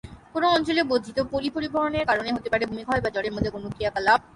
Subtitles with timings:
[0.33, 4.19] কোন অঞ্চলে বর্ধিত পলি পরিবহনের কারণ হতে পারে ভূমিক্ষয় বা জলের মধ্যে কোন ক্রিয়াকলাপ।